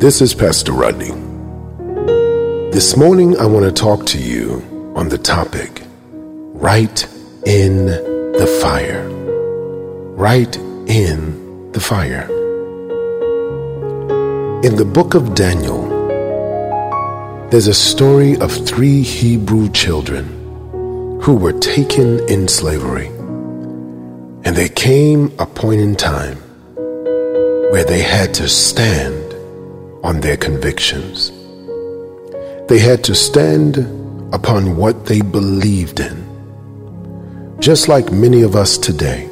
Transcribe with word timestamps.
This 0.00 0.22
is 0.22 0.32
Pastor 0.32 0.72
Rodney. 0.72 1.10
This 2.72 2.96
morning, 2.96 3.36
I 3.36 3.44
want 3.44 3.66
to 3.66 3.70
talk 3.70 4.06
to 4.06 4.18
you 4.18 4.94
on 4.96 5.10
the 5.10 5.18
topic 5.18 5.82
right 6.54 7.06
in 7.44 7.84
the 7.84 8.58
fire. 8.62 9.06
Right 10.16 10.56
in 10.86 11.70
the 11.72 11.80
fire. 11.80 12.22
In 14.64 14.76
the 14.76 14.86
book 14.90 15.12
of 15.12 15.34
Daniel, 15.34 15.82
there's 17.50 17.66
a 17.66 17.74
story 17.74 18.38
of 18.38 18.50
three 18.50 19.02
Hebrew 19.02 19.68
children 19.68 20.24
who 21.20 21.34
were 21.34 21.60
taken 21.60 22.26
in 22.26 22.48
slavery. 22.48 23.08
And 24.46 24.56
there 24.56 24.70
came 24.70 25.30
a 25.38 25.44
point 25.44 25.82
in 25.82 25.94
time 25.94 26.38
where 27.70 27.84
they 27.84 28.00
had 28.00 28.32
to 28.36 28.48
stand 28.48 29.19
on 30.02 30.20
their 30.20 30.36
convictions. 30.36 31.30
They 32.68 32.78
had 32.78 33.04
to 33.04 33.14
stand 33.14 33.78
upon 34.32 34.76
what 34.76 35.06
they 35.06 35.20
believed 35.20 36.00
in. 36.00 36.26
Just 37.58 37.88
like 37.88 38.12
many 38.12 38.42
of 38.42 38.56
us 38.56 38.78
today 38.78 39.26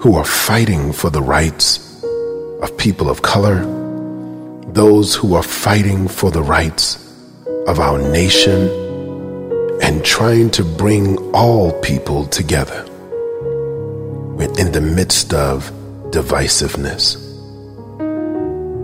who 0.00 0.16
are 0.16 0.24
fighting 0.24 0.92
for 0.92 1.10
the 1.10 1.22
rights 1.22 2.02
of 2.62 2.76
people 2.76 3.08
of 3.08 3.22
color, 3.22 3.64
those 4.72 5.14
who 5.14 5.34
are 5.34 5.42
fighting 5.42 6.08
for 6.08 6.30
the 6.30 6.42
rights 6.42 6.98
of 7.66 7.78
our 7.80 7.98
nation, 7.98 8.68
and 9.82 10.04
trying 10.04 10.50
to 10.50 10.64
bring 10.64 11.16
all 11.34 11.72
people 11.80 12.26
together 12.26 12.84
We're 14.40 14.58
in 14.58 14.72
the 14.72 14.80
midst 14.80 15.34
of 15.34 15.70
divisiveness. 16.10 17.29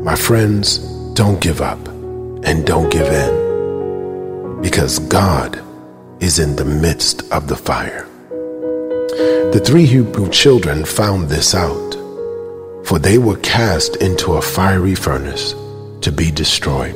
My 0.07 0.15
friends, 0.15 0.79
don't 1.15 1.41
give 1.41 1.61
up 1.61 1.85
and 1.89 2.65
don't 2.65 2.93
give 2.93 3.09
in 3.09 4.61
because 4.63 5.01
God 5.01 5.61
is 6.21 6.39
in 6.39 6.55
the 6.55 6.65
midst 6.65 7.29
of 7.33 7.49
the 7.49 7.57
fire. 7.57 8.07
The 9.51 9.61
three 9.65 9.85
Hebrew 9.85 10.31
children 10.31 10.85
found 10.85 11.29
this 11.29 11.57
out, 11.57 11.95
for 12.87 13.01
they 13.01 13.19
were 13.19 13.39
cast 13.39 13.97
into 13.97 14.35
a 14.35 14.43
fiery 14.43 14.95
furnace 14.95 15.57
to 16.03 16.13
be 16.13 16.31
destroyed. 16.31 16.95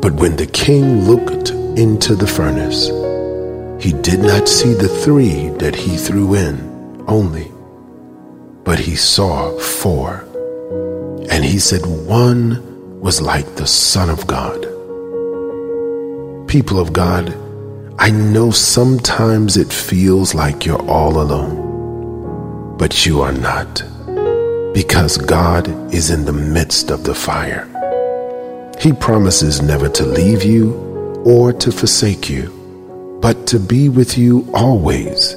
But 0.00 0.12
when 0.12 0.36
the 0.36 0.50
king 0.52 1.06
looked 1.06 1.50
into 1.76 2.14
the 2.14 2.28
furnace, 2.28 2.86
he 3.84 3.94
did 4.00 4.20
not 4.20 4.48
see 4.48 4.74
the 4.74 4.88
three 4.88 5.48
that 5.58 5.74
he 5.74 5.96
threw 5.96 6.36
in 6.36 7.04
only, 7.08 7.50
but 8.62 8.78
he 8.78 8.94
saw 8.94 9.58
four. 9.58 10.27
And 11.30 11.44
he 11.44 11.58
said 11.58 11.84
one 11.86 13.00
was 13.00 13.20
like 13.20 13.56
the 13.56 13.66
Son 13.66 14.10
of 14.10 14.26
God. 14.26 14.62
People 16.48 16.80
of 16.80 16.92
God, 16.92 17.36
I 17.98 18.10
know 18.10 18.50
sometimes 18.50 19.56
it 19.56 19.72
feels 19.72 20.34
like 20.34 20.64
you're 20.64 20.88
all 20.88 21.20
alone, 21.20 22.76
but 22.78 23.04
you 23.04 23.20
are 23.20 23.32
not, 23.32 23.82
because 24.72 25.18
God 25.18 25.68
is 25.92 26.10
in 26.10 26.24
the 26.24 26.32
midst 26.32 26.90
of 26.90 27.04
the 27.04 27.14
fire. 27.14 27.66
He 28.80 28.92
promises 28.92 29.60
never 29.60 29.88
to 29.90 30.06
leave 30.06 30.44
you 30.44 30.72
or 31.24 31.52
to 31.52 31.70
forsake 31.70 32.30
you, 32.30 33.18
but 33.20 33.46
to 33.48 33.58
be 33.58 33.88
with 33.88 34.16
you 34.16 34.48
always 34.54 35.36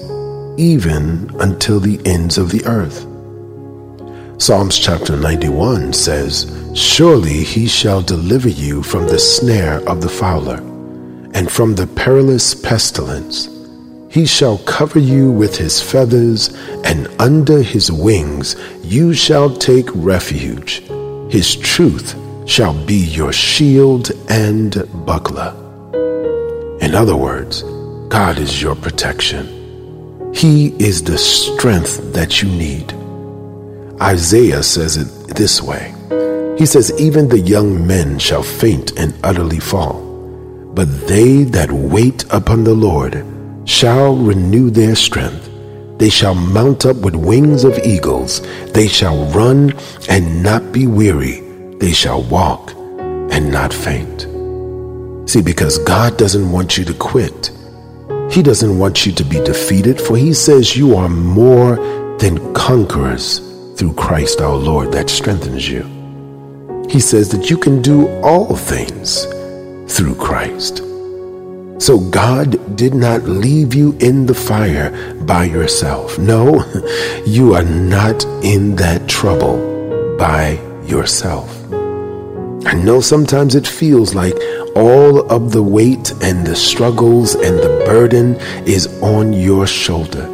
even 0.58 1.30
until 1.40 1.80
the 1.80 2.00
ends 2.06 2.38
of 2.38 2.52
the 2.52 2.64
earth. 2.66 3.06
Psalms 4.42 4.80
chapter 4.80 5.16
91 5.16 5.94
says, 5.94 6.52
Surely 6.74 7.44
he 7.44 7.68
shall 7.68 8.02
deliver 8.02 8.50
you 8.50 8.82
from 8.82 9.08
the 9.08 9.20
snare 9.20 9.88
of 9.88 10.02
the 10.02 10.10
fowler, 10.10 10.56
and 11.36 11.52
from 11.52 11.76
the 11.76 11.86
perilous 11.86 12.56
pestilence. 12.56 13.48
He 14.10 14.26
shall 14.26 14.58
cover 14.58 14.98
you 14.98 15.30
with 15.30 15.56
his 15.56 15.80
feathers, 15.80 16.58
and 16.84 17.08
under 17.22 17.62
his 17.62 17.92
wings 17.92 18.56
you 18.84 19.14
shall 19.14 19.56
take 19.56 19.86
refuge. 19.94 20.82
His 21.30 21.56
truth 21.56 22.16
shall 22.50 22.74
be 22.88 22.98
your 22.98 23.32
shield 23.32 24.10
and 24.28 24.74
buckler. 25.06 25.54
In 26.82 26.96
other 26.96 27.16
words, 27.16 27.62
God 28.10 28.40
is 28.40 28.60
your 28.60 28.74
protection. 28.74 30.34
He 30.34 30.70
is 30.84 31.04
the 31.04 31.20
strength 31.20 32.14
that 32.14 32.42
you 32.42 32.50
need. 32.50 32.92
Isaiah 34.02 34.64
says 34.64 34.98
it 34.98 35.36
this 35.36 35.62
way 35.62 35.94
He 36.58 36.66
says, 36.66 36.92
Even 37.00 37.30
the 37.30 37.40
young 37.40 37.86
men 37.86 38.18
shall 38.18 38.42
faint 38.42 38.98
and 38.98 39.14
utterly 39.24 39.60
fall, 39.60 40.02
but 40.74 41.08
they 41.08 41.44
that 41.44 41.72
wait 41.72 42.26
upon 42.32 42.64
the 42.64 42.74
Lord 42.74 43.24
shall 43.66 44.16
renew 44.16 44.72
their 44.72 44.96
strength. 44.96 45.48
They 46.00 46.10
shall 46.10 46.34
mount 46.34 46.88
up 46.88 46.98
with 46.98 47.14
wings 47.16 47.64
of 47.64 47.78
eagles. 47.86 48.42
They 48.72 48.88
shall 48.88 49.26
run 49.34 49.76
and 50.10 50.42
not 50.42 50.72
be 50.72 50.88
weary. 50.88 51.42
They 51.78 51.92
shall 51.92 52.24
walk 52.24 52.72
and 52.72 53.52
not 53.52 53.72
faint. 53.72 54.22
See, 55.30 55.44
because 55.44 55.78
God 55.78 56.18
doesn't 56.18 56.52
want 56.52 56.76
you 56.76 56.86
to 56.86 56.94
quit. 56.96 57.52
He 58.32 58.42
doesn't 58.42 58.80
want 58.80 59.06
you 59.06 59.12
to 59.12 59.24
be 59.24 59.40
defeated, 59.42 60.02
for 60.02 60.18
he 60.18 60.34
says 60.34 60.76
you 60.76 60.96
are 60.96 61.08
more 61.08 61.76
than 62.18 62.52
conquerors 62.56 63.51
through 63.82 63.94
Christ 63.94 64.42
our 64.42 64.56
Lord 64.56 64.92
that 64.92 65.10
strengthens 65.10 65.68
you. 65.68 65.82
He 66.88 67.00
says 67.00 67.30
that 67.30 67.50
you 67.50 67.58
can 67.58 67.82
do 67.82 68.08
all 68.22 68.56
things 68.56 69.26
through 69.92 70.14
Christ. 70.20 70.84
So 71.82 71.98
God 72.12 72.78
did 72.78 72.94
not 72.94 73.24
leave 73.24 73.74
you 73.74 73.98
in 74.00 74.28
the 74.28 74.36
fire 74.36 74.92
by 75.24 75.46
yourself. 75.46 76.20
No, 76.20 76.64
you 77.26 77.56
are 77.56 77.64
not 77.64 78.24
in 78.44 78.76
that 78.76 79.10
trouble 79.10 80.16
by 80.16 80.60
yourself. 80.86 81.50
I 82.68 82.76
know 82.76 83.02
sometimes 83.02 83.56
it 83.56 83.66
feels 83.66 84.14
like 84.14 84.36
all 84.76 85.28
of 85.32 85.54
the 85.54 85.64
weight 85.64 86.12
and 86.22 86.46
the 86.46 86.56
struggles 86.56 87.34
and 87.34 87.58
the 87.58 87.84
burden 87.88 88.36
is 88.68 88.86
on 89.02 89.34
your 89.34 89.66
shoulder. 89.66 90.28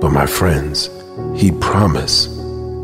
But 0.00 0.10
my 0.10 0.26
friends, 0.26 0.90
He 1.34 1.50
promised 1.52 2.30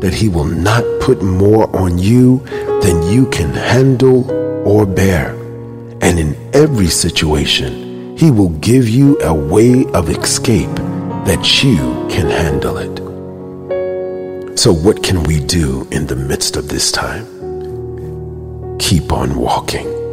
that 0.01 0.13
He 0.13 0.29
will 0.29 0.45
not 0.45 0.83
put 1.01 1.21
more 1.21 1.73
on 1.75 1.97
you 1.97 2.39
than 2.81 3.11
you 3.11 3.29
can 3.29 3.53
handle 3.53 4.29
or 4.67 4.85
bear. 4.85 5.33
And 6.01 6.19
in 6.19 6.35
every 6.53 6.87
situation, 6.87 8.17
He 8.17 8.31
will 8.31 8.49
give 8.49 8.87
you 8.87 9.19
a 9.21 9.33
way 9.33 9.85
of 9.93 10.09
escape 10.09 10.75
that 11.25 11.63
you 11.63 11.77
can 12.09 12.29
handle 12.29 12.77
it. 12.77 12.97
So, 14.59 14.73
what 14.73 15.03
can 15.03 15.23
we 15.23 15.39
do 15.39 15.87
in 15.91 16.07
the 16.07 16.15
midst 16.15 16.57
of 16.57 16.69
this 16.69 16.91
time? 16.91 17.25
Keep 18.79 19.11
on 19.11 19.35
walking 19.35 20.03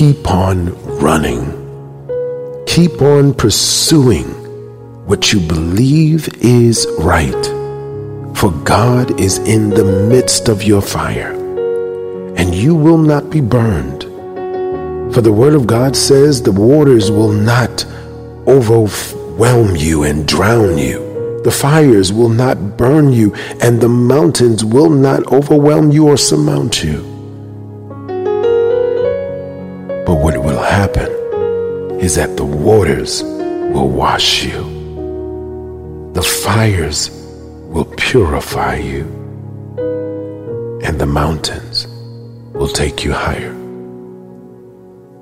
keep 0.00 0.30
on 0.30 0.72
running. 0.98 1.44
Keep 2.66 3.02
on 3.02 3.34
pursuing 3.34 4.24
what 5.10 5.32
you 5.32 5.40
believe 5.40 6.28
is 6.40 6.86
right. 7.00 7.44
For 8.36 8.52
God 8.62 9.18
is 9.18 9.38
in 9.38 9.70
the 9.70 10.06
midst 10.08 10.48
of 10.48 10.62
your 10.62 10.80
fire, 10.80 11.32
and 12.36 12.54
you 12.54 12.76
will 12.76 12.96
not 12.96 13.28
be 13.28 13.40
burned. 13.40 14.04
For 15.12 15.20
the 15.20 15.32
Word 15.32 15.54
of 15.54 15.66
God 15.66 15.96
says 15.96 16.40
the 16.40 16.52
waters 16.52 17.10
will 17.10 17.32
not 17.32 17.84
overwhelm 18.46 19.74
you 19.74 20.04
and 20.04 20.28
drown 20.28 20.78
you. 20.78 21.40
The 21.42 21.50
fires 21.50 22.12
will 22.12 22.28
not 22.28 22.76
burn 22.76 23.12
you, 23.12 23.34
and 23.60 23.80
the 23.80 23.88
mountains 23.88 24.64
will 24.64 24.90
not 24.90 25.26
overwhelm 25.32 25.90
you 25.90 26.06
or 26.06 26.18
surmount 26.18 26.84
you. 26.84 26.98
But 30.06 30.14
what 30.22 30.38
will 30.38 30.62
happen 30.62 31.10
is 31.98 32.14
that 32.14 32.36
the 32.36 32.44
waters 32.44 33.24
will 33.24 33.88
wash 33.88 34.44
you, 34.44 34.79
the 36.12 36.22
fires 36.22 37.08
will 37.68 37.84
purify 37.96 38.74
you, 38.74 39.04
and 40.82 40.98
the 40.98 41.06
mountains 41.06 41.86
will 42.52 42.68
take 42.68 43.04
you 43.04 43.12
higher. 43.12 43.54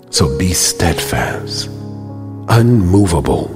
So 0.08 0.38
be 0.38 0.54
steadfast, 0.54 1.66
unmovable, 2.48 3.50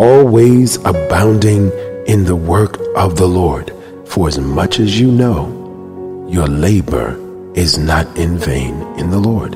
always 0.00 0.76
abounding 0.84 1.70
in 2.08 2.24
the 2.24 2.34
work 2.34 2.80
of 2.96 3.16
the 3.16 3.28
Lord, 3.28 3.72
for 4.04 4.26
as 4.26 4.38
much 4.40 4.80
as 4.80 4.98
you 4.98 5.12
know, 5.12 6.26
your 6.28 6.48
labor 6.48 7.16
is 7.54 7.78
not 7.78 8.18
in 8.18 8.36
vain 8.38 8.74
in 8.98 9.10
the 9.10 9.20
Lord. 9.20 9.54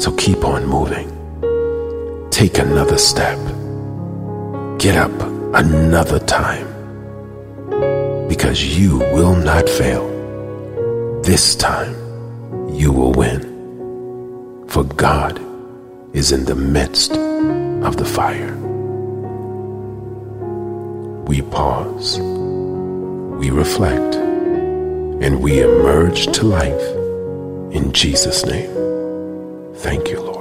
So 0.00 0.10
keep 0.16 0.42
on 0.42 0.64
moving. 0.64 1.10
Take 2.30 2.58
another 2.58 2.96
step. 2.96 3.38
Get 4.78 4.96
up 4.96 5.41
another 5.54 6.18
time. 6.20 6.68
Because 8.28 8.78
you 8.78 8.98
will 9.14 9.36
not 9.36 9.68
fail. 9.68 10.10
this 11.22 11.54
time 11.54 11.94
you 12.68 12.92
will 12.92 13.12
win. 13.12 13.40
For 14.68 14.84
God 14.84 15.40
is 16.12 16.32
in 16.32 16.44
the 16.44 16.54
midst 16.56 17.12
of 17.12 17.96
the 17.96 18.04
fire. 18.04 18.56
We 21.26 21.42
pause, 21.42 22.18
we 22.18 23.50
reflect, 23.50 24.16
and 24.16 25.40
we 25.40 25.62
emerge 25.62 26.26
to 26.38 26.44
life 26.44 26.86
in 27.72 27.92
Jesus' 27.92 28.44
name. 28.44 28.70
Thank 29.76 30.08
you, 30.08 30.20
Lord. 30.20 30.31